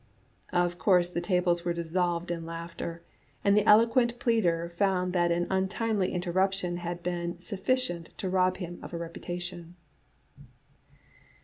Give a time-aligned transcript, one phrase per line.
[0.65, 3.03] 'Of course the tables were dissolved in laughter,
[3.43, 8.79] and the eloquent pleader found that an untimely interruption had been sufficient to rob him
[8.81, 9.75] of a reputation."